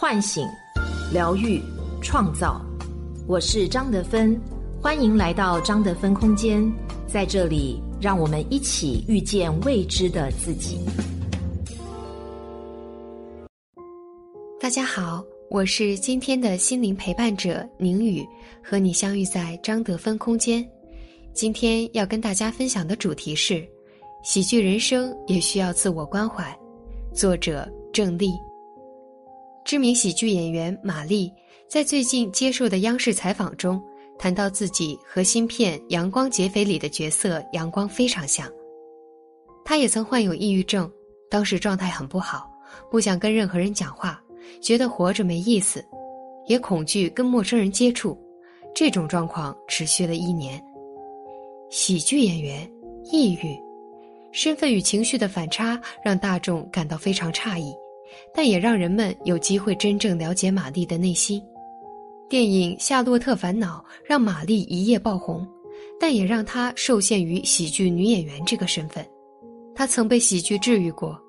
[0.00, 0.48] 唤醒、
[1.12, 1.60] 疗愈、
[2.00, 2.58] 创造。
[3.28, 4.34] 我是张德芬，
[4.80, 6.72] 欢迎来到张德芬空间，
[7.06, 10.80] 在这里，让我们一起遇见未知的自己。
[14.58, 18.26] 大家好，我是今天的心灵陪伴者宁宇，
[18.64, 20.66] 和你相遇在张德芬空间。
[21.34, 23.62] 今天要跟大家分享的主题是：
[24.24, 26.58] 喜剧人生也需要自我关怀。
[27.12, 28.30] 作者郑丽。
[29.64, 31.32] 知名喜剧演员马丽
[31.68, 33.80] 在最近接受的央视采访中
[34.18, 38.50] 谈到自己和新片《阳光劫匪》里的角色阳光非常像。
[39.64, 40.90] 她也曾患有抑郁症，
[41.30, 42.50] 当时状态很不好，
[42.90, 44.20] 不想跟任何人讲话，
[44.60, 45.84] 觉得活着没意思，
[46.46, 48.18] 也恐惧跟陌生人接触。
[48.74, 50.62] 这种状况持续了一年。
[51.70, 52.68] 喜剧演员
[53.12, 53.56] 抑郁，
[54.32, 57.72] 身份与情绪的反差让大众感到非常诧异。
[58.34, 61.42] 但也让人们有机会真正了解玛丽的内心。
[62.28, 65.46] 电影《夏洛特烦恼》让玛丽一夜爆红，
[65.98, 69.04] 但也让她受限于喜剧女演员这个身份。
[69.74, 71.20] 她曾被喜剧治愈过，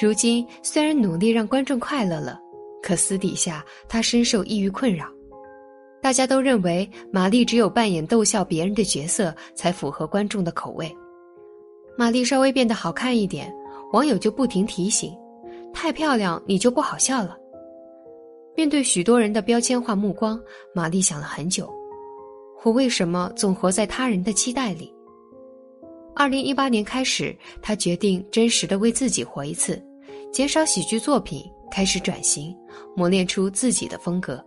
[0.00, 2.38] 如今虽然努力让观众快乐了，
[2.82, 5.06] 可私底下她深受抑郁困扰。
[6.02, 10.92] 大家都认为玛丽只有扮演逗笑别人的角色才符合观众的口味。
[11.96, 13.50] 玛丽稍微变得好看一点，
[13.92, 15.14] 网友就不停提醒。
[15.72, 17.36] 太漂亮，你就不好笑了。
[18.54, 20.40] 面对许多人的标签化目光，
[20.74, 21.68] 玛丽想了很久：
[22.62, 24.92] 我为什么总活在他人的期待里？
[26.14, 29.82] 二零一八年开始，她决定真实的为自己活一次，
[30.30, 32.54] 减少喜剧作品，开始转型，
[32.94, 34.44] 磨练出自己的风格。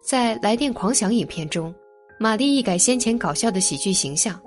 [0.00, 1.74] 在《来电狂想》影片中，
[2.20, 4.40] 玛丽一改先前搞笑的喜剧形象，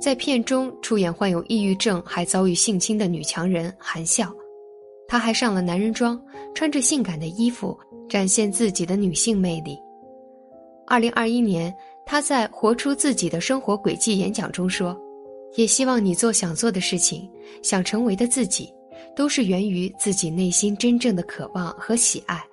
[0.00, 4.32] 在片中出演患有抑郁症还遭遇性侵的女强人韩笑。
[5.08, 6.22] 她还上了男人装，
[6.54, 7.76] 穿着性感的衣服，
[8.10, 9.76] 展现自己的女性魅力。
[10.86, 14.94] 二零二一年，她在《活出自己的生活轨迹》演讲中说
[15.56, 17.26] ：“也希望你做想做的事情，
[17.62, 18.70] 想成为的自己，
[19.16, 22.44] 都是源于自己内心真正的渴望和喜爱，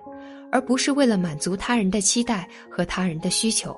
[0.49, 3.77] 而不是为了满足他人的期待和他人的需求。”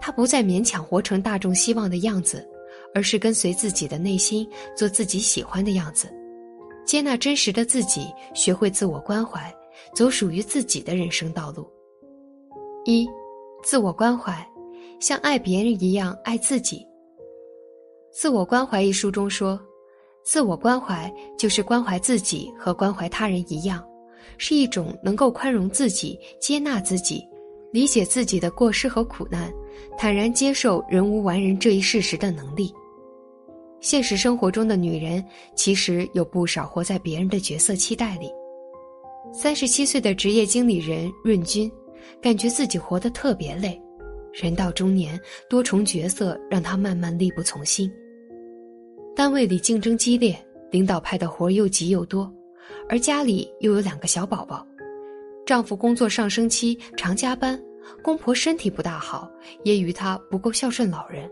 [0.00, 2.48] 她不再勉强活成大众希望的样子，
[2.94, 6.08] 而是跟随自己的内心，做自己喜欢的样子。
[6.86, 9.52] 接纳真实的自己，学会自我关怀，
[9.92, 11.68] 走属于自己的人生道路。
[12.84, 13.06] 一，
[13.62, 14.46] 自我关怀，
[15.00, 16.78] 像爱别人一样爱自己。
[18.12, 19.60] 《自我关怀》一书中说，
[20.24, 23.84] 自我关怀就是关怀自己和关怀他人一样，
[24.38, 27.26] 是一种能够宽容自己、接纳自己、
[27.72, 29.52] 理解自己的过失和苦难，
[29.98, 32.72] 坦然接受人无完人这一事实的能力。
[33.80, 38.30] 现实生活中的女人其实有不少活在别人的角色期待里。
[39.32, 41.70] 三十七岁的职业经理人润君，
[42.20, 43.80] 感觉自己活得特别累，
[44.32, 47.90] 人到中年，多重角色让她慢慢力不从心。
[49.14, 50.36] 单位里竞争激烈，
[50.70, 52.32] 领导派的活又急又多，
[52.88, 54.66] 而家里又有两个小宝宝，
[55.44, 57.60] 丈夫工作上升期常加班，
[58.02, 59.30] 公婆身体不大好，
[59.64, 61.30] 也与她不够孝顺老人。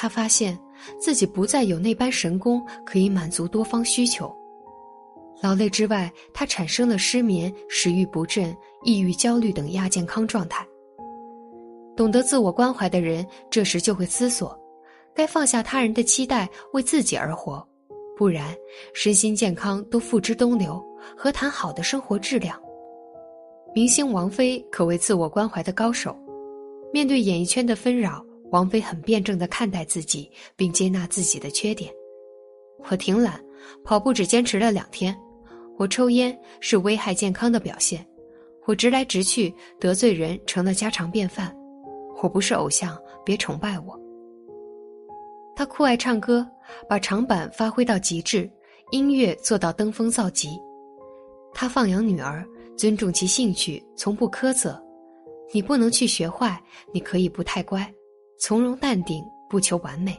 [0.00, 0.56] 他发现。
[1.00, 4.32] 自己不再有那般神功可以满足多方需求，
[5.42, 10.64] 劳累之外，他产生了失眠、食欲不振、抑郁、焦虑等亚健康状态。
[11.96, 14.56] 懂得自我关怀的人，这时就会思索：
[15.12, 17.66] 该放下他人的期待，为自己而活，
[18.16, 18.54] 不然
[18.94, 20.80] 身心健康都付之东流，
[21.16, 22.56] 何谈好的生活质量？
[23.74, 26.16] 明星王菲可谓自我关怀的高手，
[26.92, 28.24] 面对演艺圈的纷扰。
[28.50, 31.92] 王菲很辩证的看待自己，并接纳自己的缺点。
[32.90, 33.42] 我挺懒，
[33.84, 35.16] 跑步只坚持了两天。
[35.76, 38.04] 我抽烟是危害健康的表现。
[38.66, 41.54] 我直来直去，得罪人成了家常便饭。
[42.22, 43.98] 我不是偶像，别崇拜我。
[45.54, 46.46] 他酷爱唱歌，
[46.88, 48.50] 把长板发挥到极致，
[48.90, 50.50] 音乐做到登峰造极。
[51.52, 52.46] 他放养女儿，
[52.76, 54.80] 尊重其兴趣，从不苛责。
[55.52, 56.62] 你不能去学坏，
[56.92, 57.90] 你可以不太乖。
[58.40, 60.16] 从容淡定，不求完美。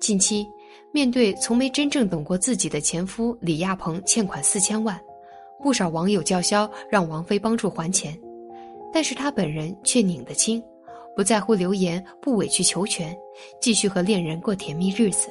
[0.00, 0.48] 近期，
[0.92, 4.98] 面对从没真正懂过自己的前夫李亚鹏欠款四千万，
[5.62, 8.18] 不少网友叫嚣让王菲帮助还钱，
[8.92, 10.62] 但是他本人却拧得清，
[11.14, 13.14] 不在乎流言，不委曲求全，
[13.60, 15.28] 继续和恋人过甜蜜日子。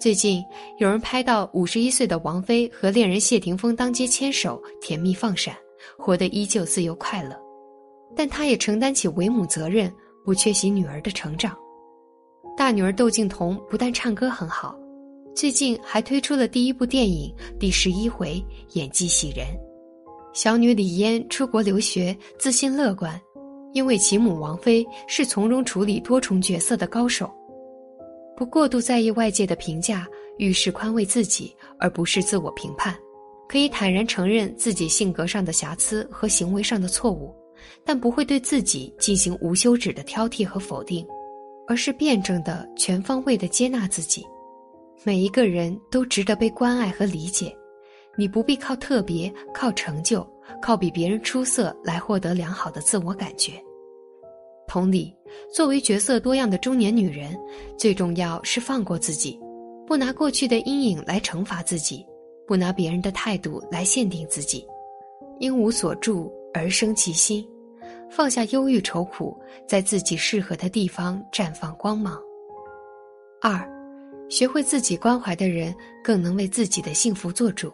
[0.00, 0.42] 最近
[0.78, 5.54] 有人拍到五十一岁的王菲和恋人谢霆锋当街牵手，甜蜜放闪，
[5.98, 7.38] 活得依旧自由快乐，
[8.16, 9.92] 但她也承担起为母责任。
[10.24, 11.54] 不缺席女儿的成长，
[12.56, 14.74] 大女儿窦靖童不但唱歌很好，
[15.36, 18.42] 最近还推出了第一部电影《第十一回》，
[18.78, 19.46] 演技喜人。
[20.32, 23.20] 小女李嫣出国留学，自信乐观，
[23.74, 27.30] 因为其母王菲是从容处理多重角色的高手，
[28.34, 32.96] 不过度在意外界的评价，遇事宽慰自己，而不是自我评判，
[33.46, 37.30] 可以坦然承认自己性格上的瑕疵和行为上的错误，
[37.84, 41.06] 但不会对自己进行无休止的挑剔和否定，
[41.66, 44.24] 而是辩证的、全方位的接纳自己。
[45.02, 47.54] 每一个人都值得被关爱和理解。
[48.16, 50.24] 你不必靠特别、靠成就、
[50.62, 53.52] 靠比别人出色来获得良好的自我感觉。
[54.68, 55.12] 同理，
[55.52, 57.36] 作为角色多样的中年女人，
[57.76, 59.38] 最重要是放过自己，
[59.86, 62.06] 不拿过去的阴影来惩罚自己，
[62.46, 64.64] 不拿别人的态度来限定自己。
[65.40, 67.44] 因无所住而生其心，
[68.16, 72.16] 放下忧郁愁苦，在自己适合的地方绽放光芒。
[73.42, 73.68] 二，
[74.28, 77.72] 学会自己关怀的人，更能为自己的幸福做主。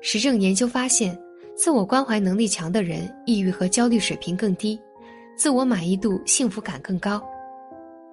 [0.00, 1.14] 实证研究发现，
[1.54, 4.80] 自我关怀能力强的人，抑郁和焦虑水平更低，
[5.36, 7.22] 自我满意度、幸福感更高。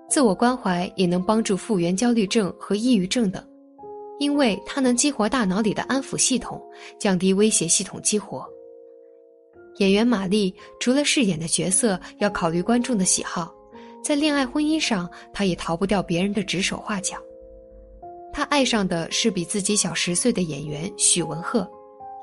[0.10, 3.42] 自我关怀也能帮助复原焦虑症和抑郁症等，
[4.20, 6.62] 因为它能激活大脑里的安抚系统，
[7.00, 8.46] 降低威胁系统激活。
[9.80, 13.54] 演员马丽除了饰演的角色要考虑观众的喜好，
[14.04, 17.18] 在恋爱婚姻上，她也逃不掉别人的指手画脚。
[18.34, 21.70] 她爱上的是比自己小十岁的演员许文赫。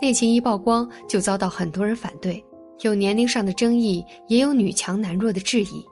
[0.03, 2.45] 恋情一曝光，就遭到很多人反对，
[2.83, 5.83] 有年龄上的争议，也有女强男弱的质疑。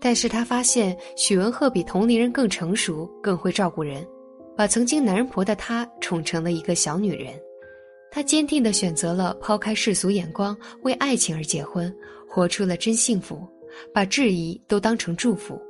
[0.00, 4.06] 但是他发现许文赫比同龄人更成熟，更会照顾人，
[4.56, 7.38] 把曾经男人婆的他宠成了一个小女人。
[8.14, 11.92] 他坚定地选择了抛开世俗眼光，为爱情而结婚，
[12.28, 13.44] 活出了真幸福，
[13.92, 15.60] 把质疑都当成祝福。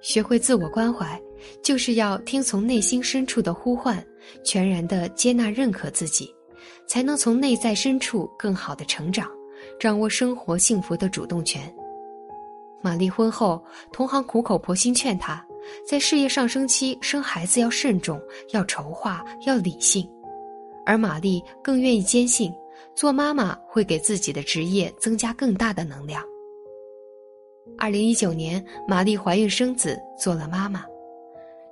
[0.00, 1.20] 学会自我关怀，
[1.62, 4.02] 就是要听从内心深处的呼唤，
[4.42, 6.34] 全然的接纳认可自己。
[6.86, 9.30] 才能从内在深处更好的成长，
[9.78, 11.70] 掌握生活幸福的主动权。
[12.80, 13.62] 玛丽婚后，
[13.92, 15.44] 同行苦口婆心劝她，
[15.86, 18.18] 在事业上升期生孩子要慎重，
[18.54, 20.08] 要筹划，要理性。
[20.86, 22.52] 而玛丽更愿意坚信，
[22.94, 26.22] 做妈妈会给自己的职业增加更大的能量。
[27.78, 30.84] 二零一九年，玛丽怀孕生子，做了妈妈。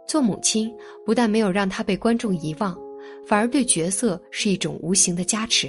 [0.06, 0.74] 做母亲
[1.06, 2.76] 不但没有让她被观众遗忘。
[3.26, 5.68] 反而对角色是一种无形的加持。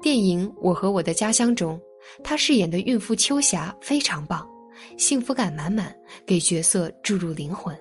[0.00, 1.80] 电影《我和我的家乡》中，
[2.22, 4.48] 她饰演的孕妇秋霞非常棒，
[4.96, 5.94] 幸福感满满，
[6.26, 7.76] 给角色注入灵魂。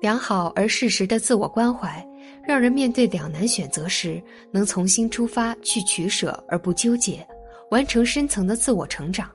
[0.00, 2.04] 良好而适时的自我关怀，
[2.46, 7.26] 让人面对两难选择时能从新出发去取舍而不纠结，
[7.70, 9.30] 完成深层的自我成长，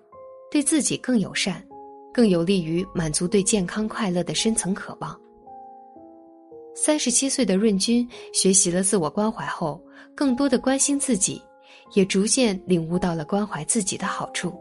[0.51, 1.65] 对自己更友善，
[2.13, 5.19] 更有利于满足对健康快乐的深层渴望。
[6.75, 9.81] 三十七岁的润君学习了自我关怀后，
[10.15, 11.41] 更多的关心自己，
[11.93, 14.53] 也逐渐领悟到了关怀自己的好处。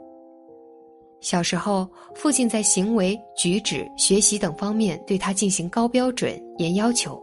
[1.21, 7.21] 小时候，父亲在行为、举止、学习等方面对他进行高标准、严要求，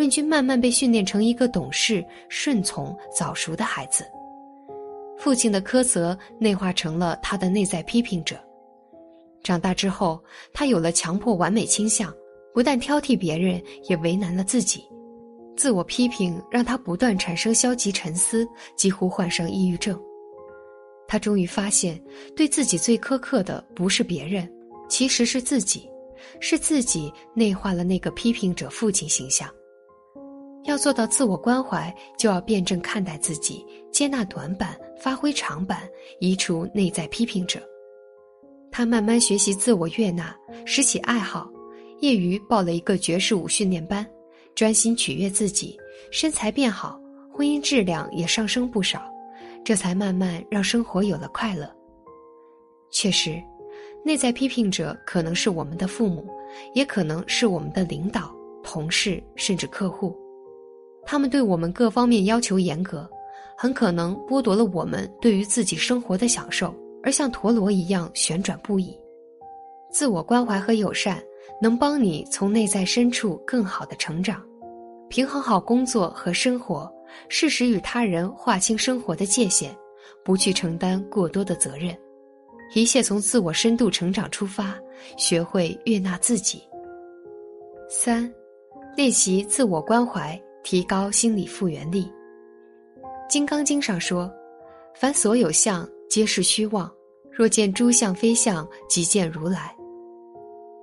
[0.00, 4.02] 润君慢慢被训练成一个懂事、顺从、早熟的孩子。
[5.18, 8.42] 父亲的苛责内化成了他的内在批评者。
[9.42, 10.18] 长大之后，
[10.54, 12.10] 他有了强迫完美倾向。
[12.54, 14.82] 不但挑剔别人，也为难了自己。
[15.54, 20.00] 自我批评让他不断产生消极沉思，几乎患上抑郁症。
[21.06, 22.02] 他终于发现，
[22.34, 24.50] 对自己最苛刻的不是别人，
[24.88, 25.86] 其实是自己，
[26.40, 29.46] 是自己内化了那个批评者父亲形象。
[30.64, 35.88] 要做到自我关怀，就要辩证看待自己，接纳短板，发挥长板，
[36.20, 37.60] 移除内在批评者。
[38.70, 41.50] 他慢慢学习自我悦纳，拾起爱好。
[42.00, 44.06] 业余报了一个爵士舞训练班，
[44.54, 45.78] 专心取悦自己，
[46.10, 46.98] 身材变好，
[47.30, 49.02] 婚姻质量也上升不少，
[49.62, 51.70] 这才慢慢让生活有了快乐。
[52.90, 53.42] 确实，
[54.02, 56.26] 内在批评者可能是我们的父母，
[56.74, 60.16] 也可能是我们的领导、同事，甚至客户，
[61.04, 63.08] 他们对我们各方面要求严格，
[63.56, 68.98] 很可能剥夺了我们对于自己生活的享受，而像陀螺一样旋转不已。
[69.90, 71.22] 自我关怀和友善。
[71.60, 74.42] 能帮你从内在深处更好的成长，
[75.08, 76.90] 平衡好工作和生活，
[77.28, 79.74] 适时与他人划清生活的界限，
[80.24, 81.94] 不去承担过多的责任，
[82.74, 84.74] 一切从自我深度成长出发，
[85.18, 86.62] 学会悦纳自己。
[87.90, 88.32] 三，
[88.96, 92.04] 练习自我关怀，提高心理复原力。
[93.32, 94.30] 《金刚经》上说
[94.94, 96.88] ：“凡所有相，皆是虚妄；
[97.30, 99.74] 若见诸相非相，即见如来。”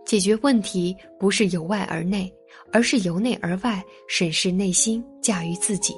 [0.05, 2.33] 解决问题不是由外而内，
[2.71, 5.93] 而是由内而外审视内心，驾驭自己。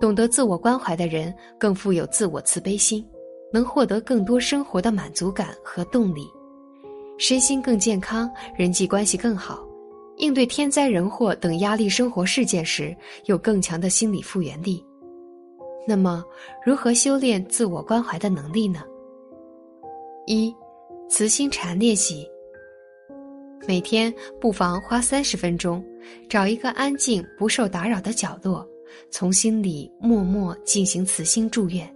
[0.00, 3.06] 懂得自我关怀的人更富有自我慈悲心，
[3.52, 6.26] 能获得更多生活的满足感和动力，
[7.18, 9.62] 身心更健康，人际关系更好，
[10.22, 14.82] 应对天灾人祸等压力生活事件时有更强的心理复原力。
[15.84, 16.24] 那么，
[16.64, 18.84] 如何修炼自我关怀的能力呢？
[20.28, 20.54] 一，
[21.08, 22.24] 慈心禅练习。
[23.66, 25.84] 每天不妨花三十分钟，
[26.28, 28.64] 找一个安静、不受打扰的角落，
[29.10, 31.92] 从心里默默进行慈心祝愿。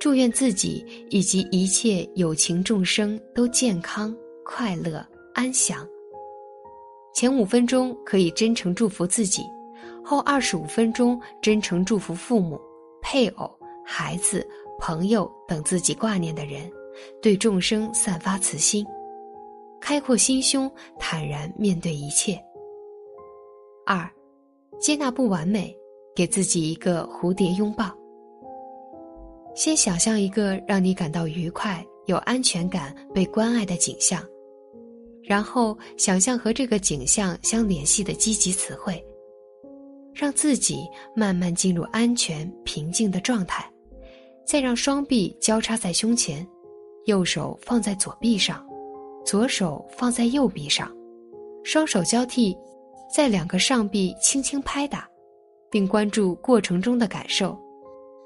[0.00, 4.12] 祝愿自己以及一切有情众生都健康、
[4.44, 5.86] 快乐、安详。
[7.14, 9.42] 前五分钟可以真诚祝福自己，
[10.02, 12.60] 后二十五分钟真诚祝福父母、
[13.00, 13.50] 配偶、
[13.84, 14.46] 孩子、
[14.78, 16.70] 朋友等自己挂念的人，
[17.20, 18.86] 对众生散发慈心。
[19.80, 22.40] 开阔心胸，坦然面对一切。
[23.84, 24.08] 二，
[24.78, 25.76] 接纳不完美，
[26.14, 27.90] 给自己一个蝴蝶拥抱。
[29.54, 34.22] 先想象一个让你感到愉快、有安全感、被关爱的景象，
[35.32, 39.02] 然后想象和这个景象相联系的积极词汇，
[40.12, 40.86] 让自己
[41.16, 43.64] 慢慢进入安全、平静的状态，
[44.46, 46.46] 再让双臂交叉在胸前，
[47.06, 48.62] 右手放在左臂上。
[49.24, 50.94] 左手放在右臂上，
[51.64, 52.54] 双手交替，
[53.10, 55.08] 在两个上臂轻轻拍打，
[55.70, 57.58] 并关注过程中的感受。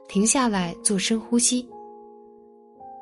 [0.09, 1.69] 停下来做深呼吸，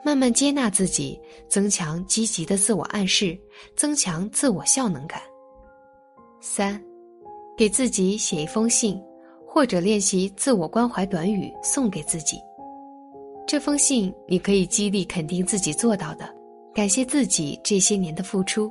[0.05, 1.19] 慢慢接纳自己，
[1.49, 3.39] 增强积极的自我暗示，
[3.75, 5.19] 增强自我效能感。
[6.41, 6.79] 三，
[7.57, 9.01] 给自己写一封信，
[9.47, 12.37] 或者练习自我关怀短语送给自己。
[13.47, 16.29] 这封信你可以激励肯定自己做到的。
[16.75, 18.71] 感谢自己这些年的付出，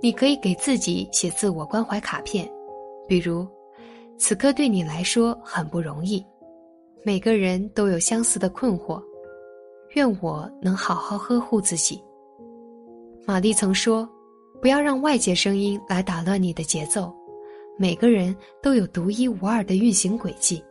[0.00, 2.48] 你可以给自己写自我关怀卡片，
[3.08, 3.46] 比如，
[4.18, 6.24] 此刻对你来说很不容易，
[7.02, 9.02] 每个人都有相似的困惑，
[9.94, 12.02] 愿我能好好呵护自己。
[13.26, 14.08] 玛丽曾说
[14.60, 17.14] ：“不要让外界声音来打乱你的节奏，
[17.78, 20.62] 每个人都有独一无二的运行轨迹，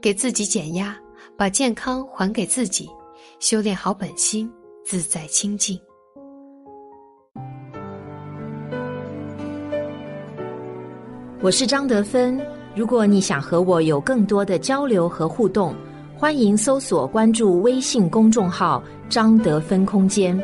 [0.00, 0.96] 给自己减压，
[1.36, 2.88] 把健康还给自己，
[3.40, 4.50] 修炼好本心。”
[4.86, 5.80] 自在清净。
[11.40, 12.38] 我是张德芬。
[12.76, 15.74] 如果你想和我有更多的交流和互动，
[16.24, 20.42] 欢迎搜索关注微信公众号“张德芬空间”。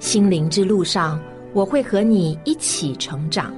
[0.00, 1.16] 心灵之路上，
[1.52, 3.54] 我会和你一起成长。